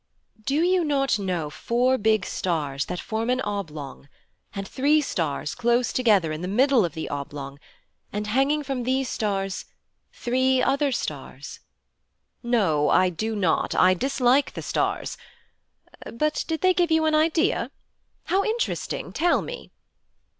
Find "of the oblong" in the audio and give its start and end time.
6.83-7.59